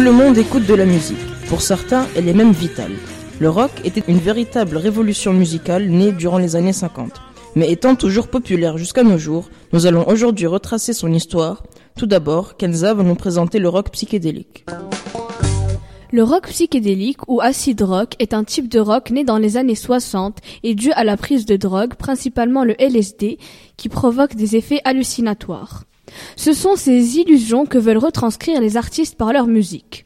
Tout 0.00 0.06
le 0.06 0.12
monde 0.12 0.38
écoute 0.38 0.64
de 0.64 0.72
la 0.72 0.86
musique. 0.86 1.18
Pour 1.50 1.60
certains, 1.60 2.06
elle 2.16 2.26
est 2.26 2.32
même 2.32 2.52
vitale. 2.52 2.92
Le 3.38 3.50
rock 3.50 3.70
était 3.84 4.02
une 4.08 4.16
véritable 4.16 4.78
révolution 4.78 5.34
musicale 5.34 5.90
née 5.90 6.10
durant 6.10 6.38
les 6.38 6.56
années 6.56 6.72
50. 6.72 7.20
Mais 7.54 7.70
étant 7.70 7.94
toujours 7.96 8.28
populaire 8.28 8.78
jusqu'à 8.78 9.02
nos 9.02 9.18
jours, 9.18 9.50
nous 9.74 9.84
allons 9.84 10.08
aujourd'hui 10.08 10.46
retracer 10.46 10.94
son 10.94 11.12
histoire. 11.12 11.64
Tout 11.98 12.06
d'abord, 12.06 12.56
Kenza 12.56 12.94
va 12.94 13.02
nous 13.02 13.14
présenter 13.14 13.58
le 13.58 13.68
rock 13.68 13.90
psychédélique. 13.90 14.64
Le 16.12 16.22
rock 16.22 16.48
psychédélique 16.48 17.28
ou 17.28 17.42
acid 17.42 17.82
rock 17.82 18.14
est 18.20 18.32
un 18.32 18.44
type 18.44 18.68
de 18.68 18.80
rock 18.80 19.10
né 19.10 19.22
dans 19.22 19.36
les 19.36 19.58
années 19.58 19.74
60 19.74 20.38
et 20.62 20.74
dû 20.74 20.92
à 20.92 21.04
la 21.04 21.18
prise 21.18 21.44
de 21.44 21.56
drogue, 21.56 21.92
principalement 21.92 22.64
le 22.64 22.74
LSD, 22.78 23.36
qui 23.76 23.90
provoque 23.90 24.34
des 24.34 24.56
effets 24.56 24.80
hallucinatoires. 24.84 25.84
Ce 26.36 26.52
sont 26.52 26.76
ces 26.76 27.18
illusions 27.18 27.66
que 27.66 27.78
veulent 27.78 27.98
retranscrire 27.98 28.60
les 28.60 28.76
artistes 28.76 29.16
par 29.16 29.32
leur 29.32 29.46
musique. 29.46 30.04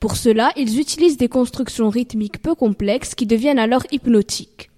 Pour 0.00 0.16
cela, 0.16 0.52
ils 0.56 0.78
utilisent 0.78 1.16
des 1.16 1.28
constructions 1.28 1.90
rythmiques 1.90 2.40
peu 2.40 2.54
complexes 2.54 3.14
qui 3.14 3.26
deviennent 3.26 3.58
alors 3.58 3.84
hypnotiques. 3.90 4.70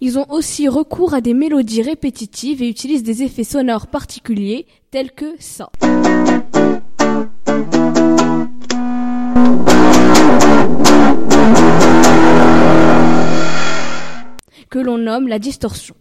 Ils 0.00 0.18
ont 0.18 0.26
aussi 0.30 0.68
recours 0.68 1.14
à 1.14 1.20
des 1.20 1.34
mélodies 1.34 1.82
répétitives 1.82 2.62
et 2.62 2.68
utilisent 2.68 3.02
des 3.02 3.22
effets 3.22 3.44
sonores 3.44 3.86
particuliers 3.86 4.66
tels 4.90 5.12
que 5.12 5.34
ça. 5.38 5.70
que 14.70 14.80
l'on 14.80 14.98
nomme 14.98 15.28
la 15.28 15.38
distorsion. 15.38 15.94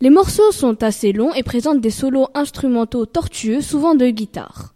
Les 0.00 0.10
morceaux 0.10 0.52
sont 0.52 0.84
assez 0.84 1.12
longs 1.12 1.34
et 1.34 1.42
présentent 1.42 1.80
des 1.80 1.90
solos 1.90 2.28
instrumentaux 2.34 3.04
tortueux, 3.04 3.60
souvent 3.60 3.96
de 3.96 4.06
guitare. 4.10 4.74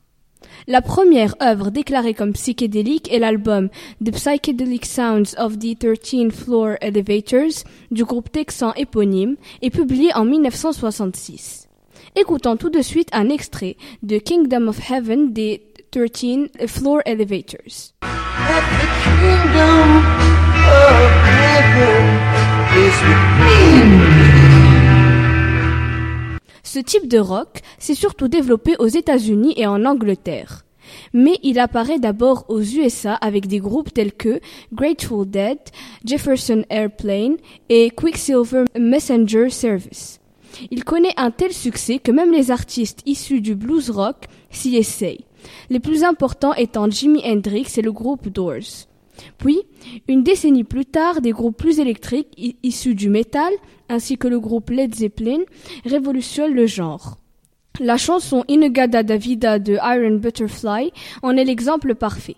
La 0.66 0.82
première 0.82 1.36
œuvre 1.40 1.70
déclarée 1.70 2.12
comme 2.12 2.32
psychédélique 2.32 3.12
est 3.12 3.20
l'album 3.20 3.68
The 4.04 4.10
Psychedelic 4.10 4.84
Sounds 4.84 5.36
of 5.38 5.60
the 5.60 5.78
13 5.78 6.32
Floor 6.32 6.74
Elevators 6.80 7.64
du 7.92 8.04
groupe 8.04 8.32
texan 8.32 8.72
éponyme 8.76 9.36
et 9.60 9.70
publié 9.70 10.12
en 10.14 10.24
1966. 10.24 11.68
Écoutons 12.16 12.56
tout 12.56 12.70
de 12.70 12.82
suite 12.82 13.08
un 13.12 13.28
extrait 13.28 13.76
de 14.02 14.18
Kingdom 14.18 14.66
of 14.66 14.90
Heaven 14.90 15.32
des 15.32 15.62
13 15.92 16.48
Floor 16.66 17.00
Elevators. 17.06 17.92
Ce 26.72 26.78
type 26.78 27.06
de 27.06 27.18
rock 27.18 27.60
s'est 27.78 27.94
surtout 27.94 28.28
développé 28.28 28.76
aux 28.78 28.86
États-Unis 28.86 29.52
et 29.58 29.66
en 29.66 29.84
Angleterre. 29.84 30.64
Mais 31.12 31.38
il 31.42 31.58
apparaît 31.58 31.98
d'abord 31.98 32.46
aux 32.48 32.62
USA 32.62 33.12
avec 33.12 33.46
des 33.46 33.58
groupes 33.58 33.92
tels 33.92 34.14
que 34.14 34.40
Grateful 34.72 35.28
Dead, 35.28 35.58
Jefferson 36.06 36.64
Airplane 36.70 37.36
et 37.68 37.90
Quicksilver 37.90 38.64
Messenger 38.78 39.50
Service. 39.50 40.18
Il 40.70 40.84
connaît 40.84 41.12
un 41.18 41.30
tel 41.30 41.52
succès 41.52 41.98
que 41.98 42.10
même 42.10 42.32
les 42.32 42.50
artistes 42.50 43.02
issus 43.04 43.42
du 43.42 43.54
blues 43.54 43.90
rock 43.90 44.24
s'y 44.48 44.76
essayent, 44.76 45.26
les 45.68 45.78
plus 45.78 46.04
importants 46.04 46.54
étant 46.54 46.90
Jimi 46.90 47.20
Hendrix 47.22 47.66
et 47.76 47.82
le 47.82 47.92
groupe 47.92 48.30
Doors. 48.30 48.86
Puis, 49.36 49.60
une 50.08 50.22
décennie 50.22 50.64
plus 50.64 50.86
tard, 50.86 51.20
des 51.20 51.32
groupes 51.32 51.56
plus 51.56 51.80
électriques 51.80 52.56
issus 52.62 52.94
du 52.94 53.10
métal, 53.10 53.52
ainsi 53.92 54.16
que 54.16 54.26
le 54.26 54.40
groupe 54.40 54.70
Led 54.70 54.94
Zeppelin, 54.94 55.40
révolutionnent 55.84 56.54
le 56.54 56.66
genre. 56.66 57.18
La 57.78 57.96
chanson 57.96 58.44
Inugada 58.48 59.02
Davida 59.02 59.58
de 59.58 59.74
Iron 59.74 60.16
Butterfly 60.16 60.92
en 61.22 61.36
est 61.36 61.44
l'exemple 61.44 61.94
parfait. 61.94 62.36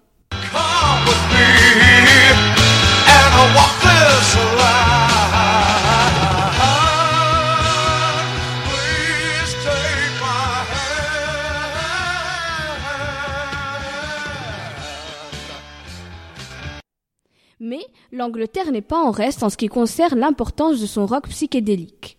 l'Angleterre 18.14 18.70
n'est 18.70 18.80
pas 18.80 19.02
en 19.02 19.10
reste 19.10 19.42
en 19.42 19.50
ce 19.50 19.56
qui 19.56 19.66
concerne 19.66 20.20
l'importance 20.20 20.80
de 20.80 20.86
son 20.86 21.04
rock 21.04 21.28
psychédélique. 21.28 22.16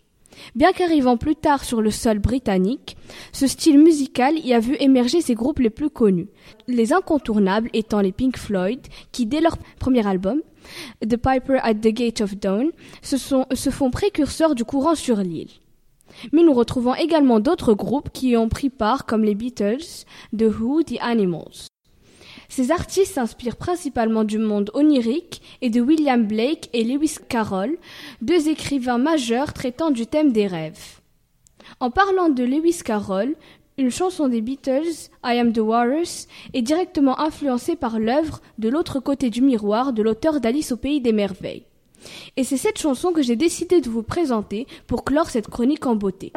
Bien 0.53 0.73
qu'arrivant 0.73 1.15
plus 1.15 1.37
tard 1.37 1.63
sur 1.63 1.81
le 1.81 1.91
sol 1.91 2.19
britannique, 2.19 2.97
ce 3.31 3.47
style 3.47 3.79
musical 3.79 4.37
y 4.37 4.53
a 4.53 4.59
vu 4.59 4.75
émerger 4.81 5.21
ses 5.21 5.33
groupes 5.33 5.59
les 5.59 5.69
plus 5.69 5.89
connus. 5.89 6.27
Les 6.67 6.91
incontournables 6.91 7.69
étant 7.71 8.01
les 8.01 8.11
Pink 8.11 8.37
Floyd, 8.37 8.81
qui 9.13 9.25
dès 9.25 9.39
leur 9.39 9.57
premier 9.79 10.05
album, 10.05 10.41
The 11.01 11.15
Piper 11.15 11.59
at 11.63 11.75
the 11.75 11.87
Gate 11.87 12.19
of 12.19 12.35
Dawn, 12.35 12.71
se, 13.01 13.69
font 13.69 13.91
précurseurs 13.91 14.55
du 14.55 14.65
courant 14.65 14.95
sur 14.95 15.17
l'île. 15.17 15.51
Mais 16.33 16.43
nous 16.43 16.53
retrouvons 16.53 16.95
également 16.95 17.39
d'autres 17.39 17.73
groupes 17.73 18.09
qui 18.11 18.31
y 18.31 18.37
ont 18.37 18.49
pris 18.49 18.69
part 18.69 19.05
comme 19.05 19.23
les 19.23 19.35
Beatles, 19.35 20.05
The 20.37 20.43
Who, 20.59 20.83
The 20.83 20.97
Animals. 20.99 21.67
Ces 22.55 22.71
artistes 22.71 23.15
s'inspirent 23.15 23.57
principalement 23.57 24.23
du 24.23 24.37
monde 24.37 24.71
onirique 24.73 25.41
et 25.61 25.69
de 25.69 25.81
William 25.81 26.25
Blake 26.25 26.69
et 26.71 26.85
Lewis 26.85 27.17
Carroll, 27.27 27.77
deux 28.21 28.47
écrivains 28.47 28.97
majeurs 28.97 29.51
traitant 29.51 29.91
du 29.91 30.07
thème 30.07 30.31
des 30.31 30.47
rêves. 30.47 31.01
En 31.81 31.91
parlant 31.91 32.29
de 32.29 32.45
Lewis 32.45 32.79
Carroll, 32.81 33.35
une 33.77 33.91
chanson 33.91 34.29
des 34.29 34.39
Beatles, 34.39 35.09
I 35.25 35.37
Am 35.37 35.51
the 35.51 35.57
Walrus, 35.57 36.29
est 36.53 36.61
directement 36.61 37.19
influencée 37.19 37.75
par 37.75 37.99
l'œuvre 37.99 38.41
De 38.57 38.69
l'autre 38.69 39.01
côté 39.01 39.29
du 39.29 39.41
miroir 39.41 39.91
de 39.91 40.01
l'auteur 40.01 40.39
d'Alice 40.39 40.71
au 40.71 40.77
pays 40.77 41.01
des 41.01 41.11
merveilles. 41.11 41.65
Et 42.37 42.45
c'est 42.45 42.55
cette 42.55 42.79
chanson 42.79 43.11
que 43.11 43.21
j'ai 43.21 43.35
décidé 43.35 43.81
de 43.81 43.89
vous 43.89 44.03
présenter 44.03 44.65
pour 44.87 45.03
clore 45.03 45.29
cette 45.29 45.49
chronique 45.49 45.85
en 45.87 45.97
beauté. 45.97 46.31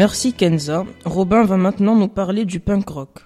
Merci 0.00 0.32
Kenza. 0.32 0.86
Robin 1.04 1.44
va 1.44 1.58
maintenant 1.58 1.94
nous 1.94 2.08
parler 2.08 2.46
du 2.46 2.58
punk 2.58 2.88
rock. 2.88 3.18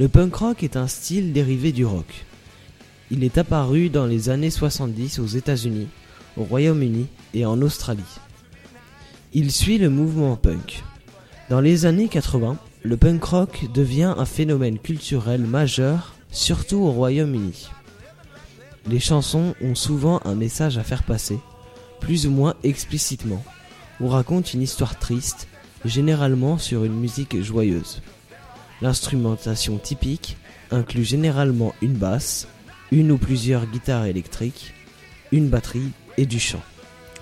Le 0.00 0.08
punk 0.08 0.34
rock 0.34 0.64
est 0.64 0.76
un 0.76 0.88
style 0.88 1.32
dérivé 1.32 1.70
du 1.70 1.84
rock. 1.86 2.24
Il 3.12 3.22
est 3.22 3.38
apparu 3.38 3.90
dans 3.90 4.06
les 4.06 4.28
années 4.28 4.50
70 4.50 5.20
aux 5.20 5.26
États-Unis, 5.26 5.86
au 6.36 6.42
Royaume-Uni 6.42 7.06
et 7.32 7.46
en 7.46 7.62
Australie. 7.62 8.02
Il 9.32 9.52
suit 9.52 9.78
le 9.78 9.88
mouvement 9.88 10.34
punk. 10.34 10.82
Dans 11.48 11.60
les 11.60 11.86
années 11.86 12.08
80, 12.08 12.56
le 12.82 12.96
punk 12.96 13.22
rock 13.22 13.66
devient 13.72 14.14
un 14.18 14.26
phénomène 14.26 14.80
culturel 14.80 15.42
majeur, 15.42 16.16
surtout 16.32 16.78
au 16.78 16.90
Royaume-Uni. 16.90 17.68
Les 18.88 18.98
chansons 18.98 19.54
ont 19.62 19.76
souvent 19.76 20.20
un 20.24 20.34
message 20.34 20.76
à 20.76 20.82
faire 20.82 21.04
passer, 21.04 21.38
plus 22.00 22.26
ou 22.26 22.32
moins 22.32 22.54
explicitement, 22.64 23.44
ou 24.00 24.08
racontent 24.08 24.50
une 24.52 24.62
histoire 24.62 24.98
triste, 24.98 25.48
généralement 25.84 26.58
sur 26.58 26.84
une 26.84 26.98
musique 26.98 27.40
joyeuse. 27.42 28.02
L'instrumentation 28.82 29.78
typique 29.78 30.36
inclut 30.70 31.04
généralement 31.04 31.74
une 31.82 31.94
basse, 31.94 32.48
une 32.90 33.12
ou 33.12 33.18
plusieurs 33.18 33.66
guitares 33.66 34.06
électriques, 34.06 34.74
une 35.32 35.48
batterie 35.48 35.90
et 36.16 36.26
du 36.26 36.38
chant, 36.38 36.62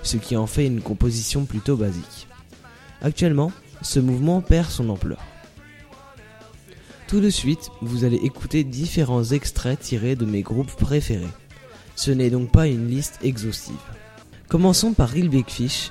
ce 0.02 0.16
qui 0.16 0.36
en 0.36 0.46
fait 0.46 0.66
une 0.66 0.80
composition 0.80 1.44
plutôt 1.44 1.76
basique. 1.76 2.28
Actuellement, 3.00 3.52
ce 3.82 4.00
mouvement 4.00 4.40
perd 4.40 4.70
son 4.70 4.88
ampleur. 4.88 5.20
Tout 7.08 7.20
de 7.20 7.30
suite, 7.30 7.70
vous 7.82 8.04
allez 8.04 8.16
écouter 8.16 8.64
différents 8.64 9.24
extraits 9.24 9.80
tirés 9.80 10.16
de 10.16 10.24
mes 10.24 10.42
groupes 10.42 10.74
préférés. 10.74 11.26
Ce 11.94 12.10
n'est 12.10 12.30
donc 12.30 12.50
pas 12.50 12.68
une 12.68 12.88
liste 12.88 13.18
exhaustive. 13.22 13.74
Commençons 14.48 14.92
par 14.92 15.10
Real 15.10 15.28
Fish, 15.46 15.90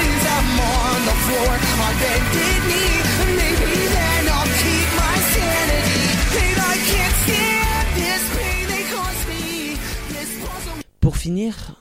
Pour 10.99 11.17
finir, 11.17 11.75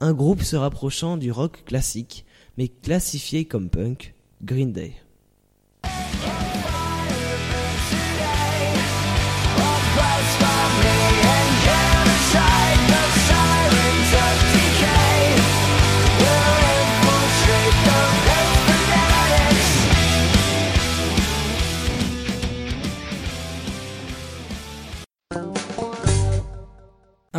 un 0.00 0.12
groupe 0.12 0.42
se 0.42 0.56
rapprochant 0.56 1.16
du 1.16 1.32
rock 1.32 1.64
classique, 1.64 2.24
mais 2.56 2.68
classifié 2.68 3.44
comme 3.44 3.68
punk, 3.68 4.14
Green 4.42 4.72
Day. 4.72 5.01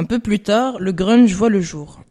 Un 0.04 0.06
peu 0.06 0.20
plus 0.20 0.40
tard, 0.42 0.82
le 0.82 0.92
grunge 0.92 1.34
voit 1.34 1.48
le 1.48 1.62
jour. 1.62 2.02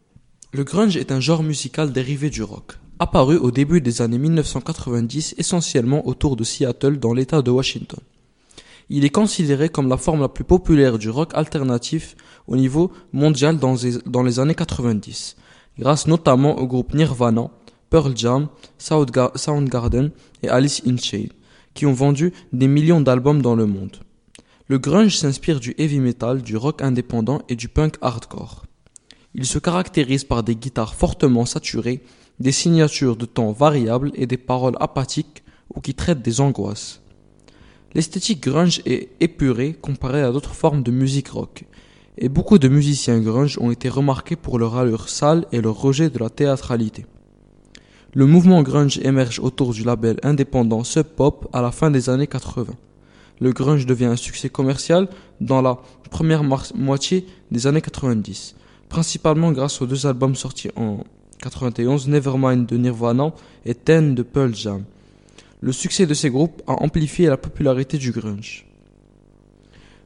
Le 0.51 0.63
grunge 0.63 0.97
est 0.97 1.11
un 1.11 1.19
genre 1.19 1.43
musical 1.43 1.93
dérivé 1.93 2.31
du 2.31 2.41
rock, 2.41 2.79
apparu 2.97 3.37
au 3.37 3.51
début 3.51 3.81
des 3.81 4.01
années 4.01 4.17
1990 4.17 5.35
essentiellement 5.37 6.07
autour 6.07 6.35
de 6.35 6.43
Seattle 6.43 6.97
dans 6.97 7.13
l'état 7.13 7.43
de 7.43 7.51
Washington. 7.51 7.99
Il 8.89 9.05
est 9.05 9.11
considéré 9.11 9.69
comme 9.69 9.89
la 9.89 9.97
forme 9.97 10.21
la 10.21 10.27
plus 10.27 10.43
populaire 10.43 10.97
du 10.97 11.11
rock 11.11 11.33
alternatif 11.35 12.15
au 12.47 12.55
niveau 12.55 12.91
mondial 13.11 13.59
dans 13.59 13.75
les, 14.23 14.39
années 14.39 14.55
90, 14.55 15.35
grâce 15.77 16.07
notamment 16.07 16.57
au 16.57 16.65
groupe 16.65 16.95
Nirvana, 16.95 17.51
Pearl 17.91 18.17
Jam, 18.17 18.47
Soundgarden 18.79 20.09
et 20.41 20.49
Alice 20.49 20.81
in 20.87 20.97
Chains, 20.97 21.29
qui 21.75 21.85
ont 21.85 21.93
vendu 21.93 22.33
des 22.53 22.67
millions 22.67 23.01
d'albums 23.01 23.43
dans 23.43 23.55
le 23.55 23.67
monde. 23.67 23.97
Le 24.69 24.79
grunge 24.79 25.17
s'inspire 25.17 25.59
du 25.59 25.75
heavy 25.77 25.99
metal, 25.99 26.41
du 26.41 26.55
rock 26.55 26.81
indépendant 26.81 27.41
et 27.49 27.57
du 27.57 27.67
punk 27.67 27.95
hardcore. 28.01 28.63
Il 29.35 29.45
se 29.45 29.59
caractérise 29.59 30.23
par 30.23 30.41
des 30.41 30.55
guitares 30.55 30.95
fortement 30.95 31.45
saturées, 31.45 32.01
des 32.39 32.53
signatures 32.53 33.17
de 33.17 33.25
temps 33.25 33.51
variables 33.51 34.11
et 34.15 34.25
des 34.25 34.37
paroles 34.37 34.77
apathiques 34.79 35.43
ou 35.75 35.81
qui 35.81 35.93
traitent 35.93 36.21
des 36.21 36.39
angoisses. 36.39 37.01
L'esthétique 37.93 38.41
grunge 38.41 38.81
est 38.85 39.09
épurée 39.19 39.73
comparée 39.73 40.21
à 40.21 40.31
d'autres 40.31 40.55
formes 40.55 40.81
de 40.81 40.91
musique 40.91 41.27
rock, 41.29 41.65
et 42.17 42.29
beaucoup 42.29 42.57
de 42.57 42.69
musiciens 42.69 43.19
grunge 43.19 43.57
ont 43.59 43.69
été 43.69 43.89
remarqués 43.89 44.37
pour 44.37 44.59
leur 44.59 44.77
allure 44.77 45.09
sale 45.09 45.45
et 45.51 45.59
leur 45.59 45.75
rejet 45.79 46.09
de 46.09 46.19
la 46.19 46.29
théâtralité. 46.29 47.05
Le 48.13 48.25
mouvement 48.25 48.63
grunge 48.63 48.97
émerge 48.99 49.39
autour 49.39 49.73
du 49.73 49.83
label 49.83 50.19
indépendant 50.23 50.85
Sub 50.85 51.07
Pop 51.07 51.49
à 51.51 51.61
la 51.61 51.71
fin 51.71 51.91
des 51.91 52.09
années 52.09 52.27
80 52.27 52.73
le 53.39 53.51
grunge 53.51 53.85
devient 53.85 54.05
un 54.05 54.15
succès 54.15 54.49
commercial 54.49 55.07
dans 55.41 55.61
la 55.61 55.79
première 56.09 56.43
moitié 56.43 57.25
des 57.51 57.67
années 57.67 57.81
90, 57.81 58.55
principalement 58.89 59.51
grâce 59.51 59.81
aux 59.81 59.87
deux 59.87 60.05
albums 60.05 60.35
sortis 60.35 60.69
en 60.75 61.03
91, 61.41 62.07
Nevermind 62.07 62.65
de 62.65 62.77
Nirvana 62.77 63.33
et 63.65 63.75
Ten 63.75 64.15
de 64.15 64.23
Pearl 64.23 64.55
Jam. 64.55 64.83
Le 65.61 65.71
succès 65.71 66.05
de 66.05 66.13
ces 66.13 66.29
groupes 66.29 66.61
a 66.67 66.83
amplifié 66.83 67.27
la 67.27 67.37
popularité 67.37 67.97
du 67.97 68.11
grunge. 68.11 68.65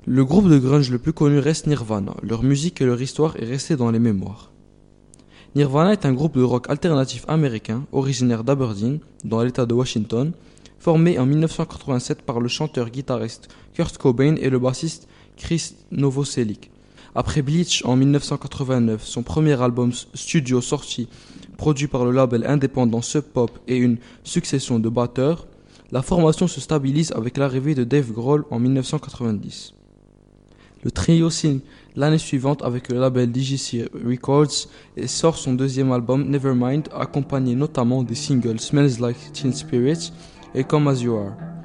Le 0.06 0.24
groupe 0.24 0.50
de 0.50 0.58
grunge 0.58 0.90
le 0.90 1.00
plus 1.00 1.14
connu 1.14 1.40
reste 1.40 1.68
Nirvana. 1.68 2.16
Leur 2.24 2.42
musique 2.42 2.82
et 2.82 2.86
leur 2.86 3.02
histoire 3.02 3.36
est 3.38 3.46
restée 3.46 3.76
dans 3.76 3.92
les 3.92 4.00
mémoires. 4.00 4.52
Nirvana 5.56 5.92
est 5.92 6.06
un 6.06 6.14
groupe 6.14 6.38
de 6.38 6.44
rock 6.44 6.70
alternatif 6.70 7.26
américain, 7.28 7.84
originaire 7.92 8.44
d'Aberdeen, 8.44 9.00
dans 9.24 9.44
l'état 9.44 9.66
de 9.66 9.74
Washington, 9.74 10.32
formé 10.80 11.20
en 11.20 11.26
1987 11.26 12.22
par 12.22 12.40
le 12.40 12.48
chanteur-guitariste 12.48 13.50
Kurt 13.74 13.98
Cobain 13.98 14.36
et 14.36 14.50
le 14.50 14.60
bassiste 14.60 15.08
Chris 15.36 15.74
Novoselic. 15.92 16.72
Après 17.16 17.42
Bleach 17.42 17.84
en 17.86 17.96
1989, 17.96 19.04
son 19.04 19.24
premier 19.24 19.60
album 19.62 19.92
studio 20.14 20.62
sorti, 20.62 21.08
produit 21.58 21.88
par 21.88 22.06
le 22.06 22.12
label 22.12 22.46
indépendant 22.46 23.02
Sub 23.02 23.24
Pop 23.24 23.58
et 23.68 23.78
une 23.78 23.98
succession 24.24 24.78
de 24.80 24.90
batteurs, 24.90 25.48
la 25.92 26.02
formation 26.02 26.48
se 26.48 26.62
stabilise 26.62 27.12
avec 27.14 27.38
l'arrivée 27.38 27.74
de 27.74 27.84
Dave 27.84 28.12
Grohl 28.12 28.46
en 28.52 28.60
1990. 28.60 29.74
Le 30.84 30.92
trio 30.92 31.30
signe 31.30 31.60
l'année 31.96 32.20
suivante 32.20 32.62
avec 32.62 32.90
le 32.90 33.00
label 33.00 33.32
DGC 33.32 33.90
Records 34.06 34.68
et 34.96 35.08
sort 35.08 35.38
son 35.38 35.54
deuxième 35.54 35.92
album 35.92 36.30
Nevermind, 36.30 36.88
accompagné 36.94 37.56
notamment 37.56 38.04
des 38.04 38.16
singles 38.16 38.60
Smells 38.60 39.00
Like 39.00 39.34
Teen 39.34 39.54
Spirit 39.54 40.12
et 40.58 40.64
Come 40.64 40.88
As 40.88 41.04
You 41.04 41.16
Are. 41.16 41.57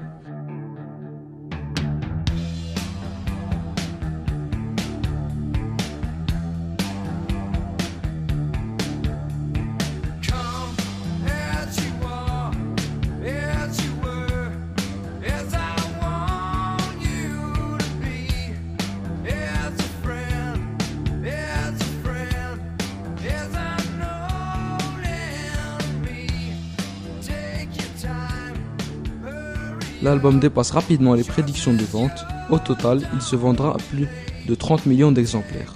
L'album 30.12 30.40
dépasse 30.40 30.72
rapidement 30.72 31.14
les 31.14 31.24
prédictions 31.24 31.72
de 31.72 31.84
vente. 31.84 32.26
Au 32.50 32.58
total, 32.58 33.00
il 33.14 33.22
se 33.22 33.34
vendra 33.34 33.70
à 33.70 33.78
plus 33.78 34.06
de 34.46 34.54
30 34.54 34.84
millions 34.84 35.10
d'exemplaires, 35.10 35.74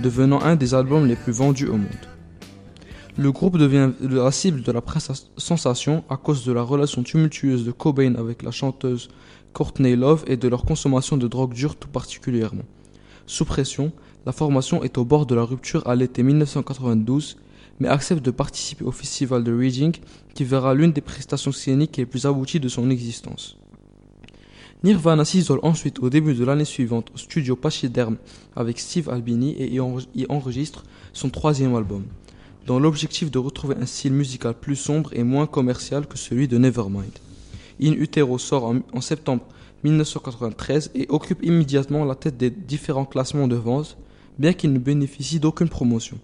devenant 0.00 0.40
un 0.42 0.54
des 0.54 0.74
albums 0.74 1.06
les 1.06 1.16
plus 1.16 1.32
vendus 1.32 1.66
au 1.66 1.76
monde. 1.76 2.06
Le 3.18 3.32
groupe 3.32 3.58
devient 3.58 3.90
la 4.00 4.30
cible 4.30 4.62
de 4.62 4.70
la 4.70 4.80
presse 4.80 5.26
sensation 5.36 6.04
à 6.08 6.16
cause 6.16 6.44
de 6.44 6.52
la 6.52 6.62
relation 6.62 7.02
tumultueuse 7.02 7.64
de 7.64 7.72
Cobain 7.72 8.14
avec 8.14 8.44
la 8.44 8.52
chanteuse 8.52 9.08
Courtney 9.52 9.96
Love 9.96 10.22
et 10.28 10.36
de 10.36 10.46
leur 10.46 10.64
consommation 10.64 11.16
de 11.16 11.26
drogue 11.26 11.52
dure 11.52 11.74
tout 11.74 11.88
particulièrement. 11.88 12.62
Sous 13.26 13.44
pression, 13.44 13.90
la 14.24 14.30
formation 14.30 14.84
est 14.84 14.98
au 14.98 15.04
bord 15.04 15.26
de 15.26 15.34
la 15.34 15.42
rupture 15.42 15.84
à 15.88 15.96
l'été 15.96 16.22
1992, 16.22 17.38
mais 17.80 17.88
accepte 17.88 18.24
de 18.24 18.30
participer 18.30 18.84
au 18.84 18.92
festival 18.92 19.42
de 19.42 19.52
Reading 19.52 19.96
qui 20.32 20.44
verra 20.44 20.74
l'une 20.74 20.92
des 20.92 21.00
prestations 21.00 21.50
scéniques 21.50 21.96
les 21.96 22.06
plus 22.06 22.24
abouties 22.24 22.60
de 22.60 22.68
son 22.68 22.88
existence. 22.88 23.58
Nirvana 24.84 25.24
s'isole 25.24 25.60
ensuite 25.62 25.98
au 26.00 26.10
début 26.10 26.34
de 26.34 26.44
l'année 26.44 26.66
suivante 26.66 27.10
au 27.14 27.16
studio 27.16 27.56
Pachyderm 27.56 28.18
avec 28.54 28.78
Steve 28.78 29.08
Albini 29.08 29.52
et 29.52 29.72
y 29.72 30.26
enregistre 30.28 30.84
son 31.14 31.30
troisième 31.30 31.74
album, 31.74 32.04
dans 32.66 32.78
l'objectif 32.78 33.30
de 33.30 33.38
retrouver 33.38 33.76
un 33.80 33.86
style 33.86 34.12
musical 34.12 34.52
plus 34.52 34.76
sombre 34.76 35.08
et 35.14 35.22
moins 35.22 35.46
commercial 35.46 36.06
que 36.06 36.18
celui 36.18 36.48
de 36.48 36.58
Nevermind. 36.58 37.18
In 37.82 37.92
Utero 37.92 38.36
sort 38.36 38.74
en, 38.92 39.00
septembre 39.00 39.46
1993 39.84 40.90
et 40.94 41.06
occupe 41.08 41.42
immédiatement 41.42 42.04
la 42.04 42.14
tête 42.14 42.36
des 42.36 42.50
différents 42.50 43.06
classements 43.06 43.48
de 43.48 43.56
vente, 43.56 43.96
bien 44.38 44.52
qu'il 44.52 44.74
ne 44.74 44.78
bénéficie 44.78 45.40
d'aucune 45.40 45.70
promotion. 45.70 46.18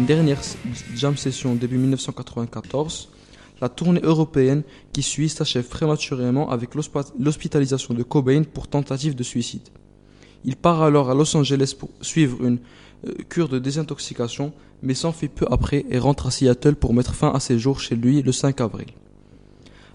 Une 0.00 0.06
dernière 0.06 0.40
jam 0.96 1.14
session 1.14 1.54
début 1.54 1.76
1994, 1.76 3.10
la 3.60 3.68
tournée 3.68 4.00
européenne 4.02 4.62
qui 4.94 5.02
suit 5.02 5.28
s'achève 5.28 5.68
prématurément 5.68 6.48
avec 6.48 6.70
l'hospitalisation 6.74 7.92
de 7.92 8.02
Cobain 8.02 8.44
pour 8.44 8.66
tentative 8.66 9.14
de 9.14 9.22
suicide. 9.22 9.68
Il 10.46 10.56
part 10.56 10.82
alors 10.82 11.10
à 11.10 11.14
Los 11.14 11.36
Angeles 11.36 11.74
pour 11.78 11.90
suivre 12.00 12.42
une 12.42 12.60
euh, 13.06 13.12
cure 13.28 13.50
de 13.50 13.58
désintoxication, 13.58 14.54
mais 14.82 14.94
s'enfuit 14.94 15.28
peu 15.28 15.46
après 15.50 15.84
et 15.90 15.98
rentre 15.98 16.28
à 16.28 16.30
Seattle 16.30 16.76
pour 16.76 16.94
mettre 16.94 17.14
fin 17.14 17.32
à 17.32 17.38
ses 17.38 17.58
jours 17.58 17.78
chez 17.78 17.94
lui 17.94 18.22
le 18.22 18.32
5 18.32 18.58
avril. 18.62 18.88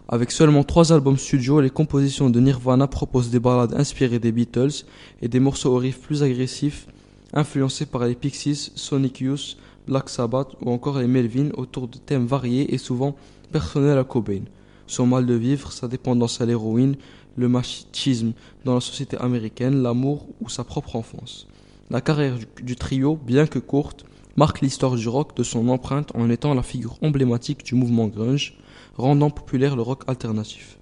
Avec 0.08 0.32
seulement 0.32 0.64
trois 0.64 0.94
albums 0.94 1.18
studio, 1.18 1.62
les 1.62 1.72
compositions 1.72 2.30
de 2.30 2.40
Nirvana 2.40 2.86
proposent 2.86 3.32
des 3.32 3.40
ballades 3.40 3.74
inspirées 3.74 4.20
des 4.20 4.32
Beatles 4.32 4.86
et 5.24 5.28
des 5.30 5.40
morceaux 5.40 5.74
au 5.74 5.78
riff 5.78 6.00
plus 6.00 6.22
agressifs, 6.22 6.86
influencés 7.34 7.88
par 7.88 8.06
les 8.06 8.14
Pixies, 8.14 8.72
Sonic 8.76 9.20
Youth, 9.22 9.58
Black 9.88 10.10
Sabbath 10.10 10.56
ou 10.62 10.72
encore 10.72 11.00
les 11.00 11.08
Melvin 11.08 11.50
autour 11.58 11.88
de 11.88 11.98
thèmes 11.98 12.26
variés 12.26 12.74
et 12.74 12.78
souvent 12.78 13.16
personnels 13.52 13.98
à 13.98 14.04
Cobain. 14.04 14.44
Son 14.88 15.06
mal 15.06 15.26
de 15.26 15.34
vivre, 15.34 15.72
sa 15.72 15.88
dépendance 15.88 16.42
à 16.42 16.46
l'héroïne, 16.46 16.96
le 17.38 17.50
machisme 17.50 18.34
dans 18.64 18.76
la 18.76 18.82
société 18.82 19.18
américaine, 19.18 19.82
l'amour 19.82 20.28
ou 20.42 20.50
sa 20.50 20.64
propre 20.64 20.96
enfance. 20.96 21.48
La 21.90 22.02
carrière 22.02 22.38
du 22.64 22.76
trio, 22.76 23.16
bien 23.16 23.46
que 23.46 23.60
courte, 23.60 24.06
marque 24.36 24.62
l'histoire 24.62 24.96
du 24.96 25.08
rock 25.08 25.36
de 25.36 25.44
son 25.44 25.70
empreinte 25.70 26.12
en 26.16 26.30
étant 26.30 26.54
la 26.54 26.64
figure 26.64 26.98
emblématique 27.02 27.64
du 27.64 27.76
mouvement 27.76 28.08
grunge, 28.08 28.58
rendant 28.98 29.30
populaire 29.30 29.76
le 29.76 29.82
rock 29.82 30.04
alternatif. 30.08 30.78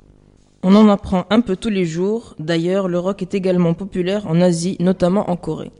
On 0.63 0.75
en 0.75 0.87
apprend 0.87 1.25
un 1.29 1.41
peu 1.41 1.57
tous 1.57 1.69
les 1.69 1.85
jours, 1.85 2.35
d'ailleurs 2.39 2.87
le 2.87 2.97
rock 2.97 3.21
est 3.21 3.33
également 3.33 3.73
populaire 3.73 4.27
en 4.27 4.39
Asie, 4.39 4.77
notamment 4.79 5.29
en 5.29 5.35
Corée. 5.35 5.71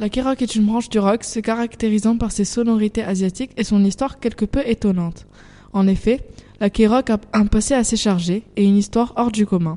La 0.00 0.08
K-rock 0.08 0.40
est 0.40 0.54
une 0.54 0.64
branche 0.64 0.88
du 0.88 0.98
rock 0.98 1.24
se 1.24 1.40
caractérisant 1.40 2.16
par 2.16 2.32
ses 2.32 2.46
sonorités 2.46 3.02
asiatiques 3.02 3.50
et 3.58 3.64
son 3.64 3.84
histoire 3.84 4.18
quelque 4.18 4.46
peu 4.46 4.62
étonnante. 4.64 5.26
En 5.74 5.86
effet, 5.86 6.26
la 6.58 6.70
K-rock 6.70 7.10
a 7.10 7.20
un 7.34 7.44
passé 7.44 7.74
assez 7.74 7.98
chargé 7.98 8.44
et 8.56 8.64
une 8.64 8.78
histoire 8.78 9.12
hors 9.16 9.30
du 9.30 9.44
commun. 9.44 9.76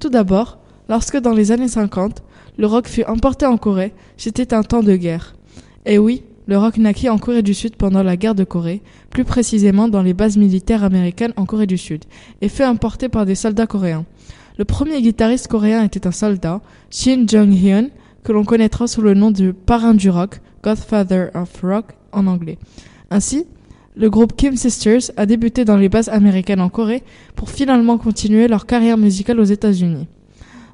Tout 0.00 0.08
d'abord, 0.08 0.58
lorsque 0.88 1.18
dans 1.18 1.34
les 1.34 1.52
années 1.52 1.68
50, 1.68 2.24
le 2.58 2.66
rock 2.66 2.88
fut 2.88 3.04
importé 3.04 3.46
en 3.46 3.58
Corée, 3.58 3.94
c'était 4.16 4.54
un 4.54 4.64
temps 4.64 4.82
de 4.82 4.96
guerre. 4.96 5.36
Et 5.86 5.98
oui, 5.98 6.24
le 6.46 6.58
rock 6.58 6.76
naquit 6.76 7.08
en 7.08 7.18
Corée 7.18 7.42
du 7.42 7.54
Sud 7.54 7.76
pendant 7.76 8.02
la 8.02 8.16
guerre 8.16 8.34
de 8.34 8.42
Corée, 8.42 8.82
plus 9.10 9.24
précisément 9.24 9.86
dans 9.86 10.02
les 10.02 10.14
bases 10.14 10.36
militaires 10.36 10.82
américaines 10.82 11.32
en 11.36 11.46
Corée 11.46 11.68
du 11.68 11.78
Sud, 11.78 12.06
et 12.40 12.48
fut 12.48 12.64
importé 12.64 13.08
par 13.08 13.24
des 13.24 13.36
soldats 13.36 13.68
coréens. 13.68 14.04
Le 14.58 14.64
premier 14.64 15.00
guitariste 15.00 15.46
coréen 15.46 15.84
était 15.84 16.08
un 16.08 16.12
soldat, 16.12 16.60
Shin 16.90 17.24
Jong-hyun, 17.28 17.90
que 18.24 18.32
l'on 18.32 18.44
connaîtra 18.44 18.86
sous 18.86 19.02
le 19.02 19.14
nom 19.14 19.30
de 19.30 19.52
parrain 19.52 19.94
du 19.94 20.10
rock, 20.10 20.40
Godfather 20.62 21.30
of 21.34 21.60
Rock 21.62 21.86
en 22.12 22.26
anglais. 22.26 22.58
Ainsi, 23.10 23.46
le 23.96 24.08
groupe 24.08 24.36
Kim 24.36 24.56
Sisters 24.56 25.10
a 25.16 25.26
débuté 25.26 25.64
dans 25.64 25.76
les 25.76 25.88
bases 25.88 26.08
américaines 26.08 26.60
en 26.60 26.68
Corée 26.68 27.02
pour 27.34 27.50
finalement 27.50 27.98
continuer 27.98 28.48
leur 28.48 28.66
carrière 28.66 28.98
musicale 28.98 29.40
aux 29.40 29.44
États-Unis. 29.44 30.06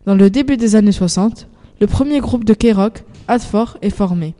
Dans 0.04 0.14
le 0.14 0.30
début 0.30 0.56
des 0.56 0.76
années 0.76 0.92
60, 0.92 1.48
le 1.80 1.86
premier 1.86 2.20
groupe 2.20 2.44
de 2.44 2.54
K-rock, 2.54 3.04
Adfor, 3.28 3.78
est 3.82 3.90
formé. 3.90 4.34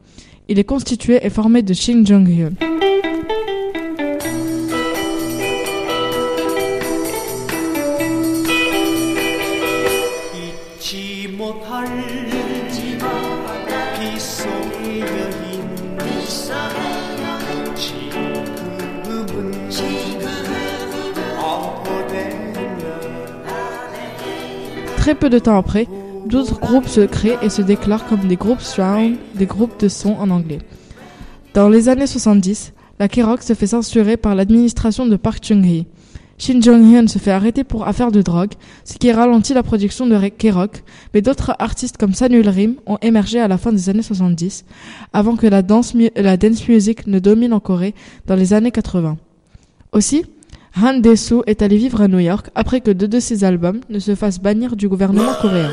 Il 0.49 0.59
est 0.59 0.65
constitué 0.65 1.19
et 1.23 1.31
formé 1.31 1.63
de 1.63 1.75
Shin 1.75 2.05
Jong-hyun. 2.05 2.53
Très 25.07 25.15
peu 25.15 25.31
de 25.31 25.39
temps 25.39 25.57
après, 25.57 25.87
d'autres 26.27 26.59
groupes 26.59 26.89
se 26.89 27.03
créent 27.03 27.39
et 27.41 27.49
se 27.49 27.63
déclarent 27.63 28.09
comme 28.09 28.27
des 28.27 28.35
groupes 28.35 28.61
surround, 28.61 29.15
des 29.37 29.47
groupes 29.47 29.79
de 29.79 29.87
son 29.87 30.15
en 30.15 30.31
anglais. 30.31 30.59
Dans 31.55 31.69
les 31.69 31.89
années 31.89 32.09
70, 32.09 32.73
la 32.99 33.07
K-rock 33.07 33.41
se 33.45 33.55
fait 33.55 33.69
censurer 33.69 34.17
par 34.17 34.35
l'administration 34.35 35.07
de 35.07 35.15
Park 35.15 35.45
Chung-hee. 35.45 35.87
Shin 36.39 36.61
Jong-hyun 36.61 37.07
se 37.07 37.21
fait 37.21 37.31
arrêter 37.31 37.63
pour 37.63 37.87
affaire 37.87 38.11
de 38.11 38.21
drogue, 38.21 38.55
ce 38.83 38.99
qui 38.99 39.13
ralentit 39.13 39.55
la 39.55 39.63
production 39.63 40.09
de 40.09 40.19
K-rock, 40.29 40.83
mais 41.15 41.23
d'autres 41.23 41.55
artistes 41.61 41.99
comme 41.99 42.13
Sanul 42.13 42.49
Rim 42.49 42.75
ont 42.87 42.99
émergé 43.01 43.39
à 43.39 43.47
la 43.47 43.59
fin 43.59 43.73
des 43.73 43.89
années 43.89 44.03
70, 44.03 44.65
avant 45.13 45.37
que 45.37 45.47
la 45.47 45.63
dance, 45.63 45.95
la 46.17 46.37
dance 46.37 46.67
music 46.67 47.07
ne 47.07 47.21
domine 47.21 47.53
en 47.53 47.61
Corée 47.61 47.95
dans 48.27 48.35
les 48.35 48.55
années 48.55 48.73
80. 48.73 49.19
Aussi, 49.93 50.25
Han 50.79 50.99
Desu 51.01 51.37
est 51.47 51.63
allé 51.63 51.79
vivre 51.79 52.03
à 52.03 52.09
New 52.09 52.19
York 52.19 52.49
après 52.55 52.83
que 52.83 52.91
deux 52.91 53.09
de 53.09 53.19
ses 53.19 53.45
albums 53.45 53.81
ne 53.89 53.99
se 53.99 54.15
fassent 54.15 54.41
bannir 54.41 54.77
du 54.77 54.89
gouvernement 54.89 55.33
coréen. 55.41 55.73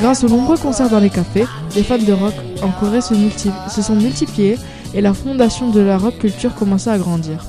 Grâce 0.00 0.24
aux 0.24 0.30
nombreux 0.30 0.56
concerts 0.56 0.88
dans 0.88 0.98
les 0.98 1.10
cafés, 1.10 1.44
les 1.76 1.82
fans 1.82 1.98
de 1.98 2.12
rock 2.12 2.32
en 2.62 2.70
Corée 2.70 3.02
se, 3.02 3.82
sont 3.82 3.96
multipliés 3.96 4.56
et 4.94 5.02
la 5.02 5.12
fondation 5.12 5.70
de 5.70 5.80
la 5.80 5.98
rock 5.98 6.16
culture 6.18 6.54
commença 6.54 6.90
à 6.94 6.98
grandir. 6.98 7.44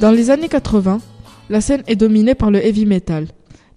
Dans 0.00 0.10
les 0.10 0.30
années 0.30 0.48
80, 0.48 1.00
la 1.50 1.60
scène 1.60 1.82
est 1.86 1.96
dominée 1.96 2.34
par 2.34 2.50
le 2.50 2.64
heavy 2.64 2.86
metal. 2.86 3.26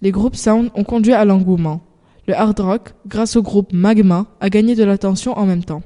Les 0.01 0.11
groupes 0.11 0.37
sound 0.37 0.69
ont 0.75 0.85
conduit 0.85 1.11
à 1.11 1.25
l'engouement. 1.25 1.81
Le 2.25 2.35
hard 2.35 2.57
rock, 2.61 2.93
grâce 3.05 3.35
au 3.35 3.41
groupe 3.41 3.73
Magma, 3.73 4.27
a 4.39 4.49
gagné 4.49 4.73
de 4.73 4.85
l'attention 4.85 5.37
en 5.37 5.45
même 5.45 5.65
temps. 5.65 5.83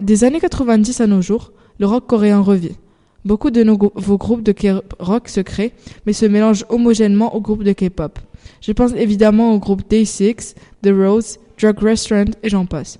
Des 0.00 0.24
années 0.24 0.40
90 0.40 1.02
à 1.02 1.06
nos 1.06 1.20
jours, 1.20 1.52
le 1.78 1.86
rock 1.86 2.06
coréen 2.06 2.40
revit. 2.40 2.78
Beaucoup 3.24 3.50
de 3.50 3.64
nouveaux 3.64 4.16
groupes 4.16 4.44
de 4.44 4.52
K-rock 4.52 5.28
se 5.28 5.40
créent, 5.40 5.72
mais 6.06 6.12
se 6.12 6.24
mélangent 6.24 6.64
homogènement 6.68 7.34
aux 7.34 7.40
groupes 7.40 7.64
de 7.64 7.72
K-pop. 7.72 8.18
Je 8.60 8.72
pense 8.72 8.92
évidemment 8.92 9.52
au 9.52 9.58
groupe 9.58 9.82
Day6, 9.90 10.54
The 10.82 10.90
Rose, 10.92 11.38
Drug 11.60 11.78
Restaurant 11.80 12.30
et 12.42 12.48
j'en 12.48 12.64
passe. 12.64 12.98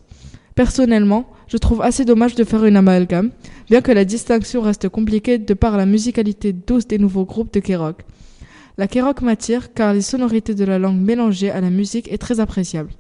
Personnellement, 0.57 1.27
je 1.47 1.57
trouve 1.57 1.83
assez 1.83 2.05
dommage 2.05 2.35
de 2.35 2.43
faire 2.43 2.65
une 2.65 2.77
amalgame, 2.77 3.31
bien 3.71 3.81
que 3.81 3.93
la 3.93 4.05
distinction 4.05 4.61
reste 4.61 4.89
compliquée 4.89 5.39
de 5.39 5.55
par 5.55 5.77
la 5.77 5.87
musicalité 5.87 6.53
douce 6.53 6.89
des 6.89 6.99
nouveaux 6.99 7.25
groupes 7.25 7.55
de 7.55 7.61
K-rock. 7.61 8.03
La 8.77 8.89
K-rock 8.89 9.23
m'attire 9.23 9.73
car 9.73 9.95
les 9.95 10.03
sonorités 10.03 10.55
de 10.55 10.65
la 10.65 10.81
langue 10.81 11.01
mélangées 11.01 11.51
à 11.51 11.61
la 11.61 11.71
musique 11.71 12.13
est 12.13 12.19
très 12.19 12.41
appréciable. 12.41 12.91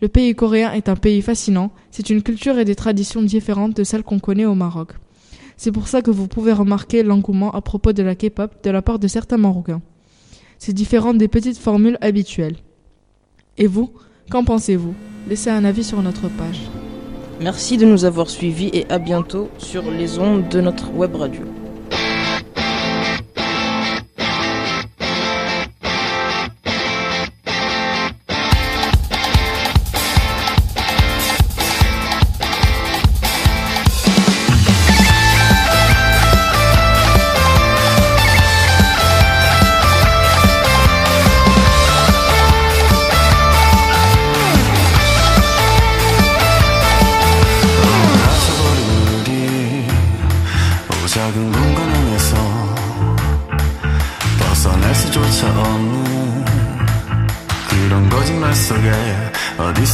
Le 0.00 0.08
pays 0.08 0.34
coréen 0.34 0.72
est 0.72 0.88
un 0.88 0.96
pays 0.96 1.20
fascinant, 1.20 1.70
c'est 1.90 2.08
une 2.08 2.22
culture 2.22 2.58
et 2.58 2.64
des 2.64 2.74
traditions 2.74 3.22
différentes 3.22 3.76
de 3.76 3.84
celles 3.84 4.02
qu'on 4.02 4.18
connaît 4.18 4.46
au 4.46 4.54
Maroc. 4.54 4.94
C'est 5.56 5.72
pour 5.72 5.88
ça 5.88 6.02
que 6.02 6.10
vous 6.10 6.28
pouvez 6.28 6.52
remarquer 6.52 7.02
l'engouement 7.02 7.52
à 7.52 7.60
propos 7.60 7.92
de 7.92 8.02
la 8.02 8.14
K-pop 8.14 8.52
de 8.62 8.70
la 8.70 8.82
part 8.82 8.98
de 8.98 9.08
certains 9.08 9.36
Marocains. 9.36 9.82
C'est 10.58 10.72
différent 10.72 11.14
des 11.14 11.28
petites 11.28 11.58
formules 11.58 11.98
habituelles. 12.00 12.56
Et 13.58 13.66
vous, 13.66 13.90
qu'en 14.30 14.44
pensez-vous? 14.44 14.94
Laissez 15.28 15.50
un 15.50 15.64
avis 15.64 15.84
sur 15.84 16.02
notre 16.02 16.28
page. 16.28 16.60
Merci 17.40 17.76
de 17.76 17.86
nous 17.86 18.04
avoir 18.04 18.30
suivis 18.30 18.70
et 18.72 18.86
à 18.90 18.98
bientôt 18.98 19.48
sur 19.58 19.90
les 19.90 20.18
ondes 20.18 20.48
de 20.48 20.60
notre 20.60 20.92
web 20.92 21.14
radio. 21.14 21.42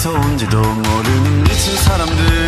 어디서 0.00 0.12
온지도 0.12 0.62
모르는 0.62 1.44
미친 1.44 1.76
사람들. 1.76 2.39